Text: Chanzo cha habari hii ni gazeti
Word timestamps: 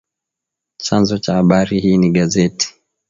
Chanzo 0.77 1.17
cha 1.17 1.33
habari 1.35 1.79
hii 1.79 1.97
ni 1.97 2.11
gazeti 2.11 2.75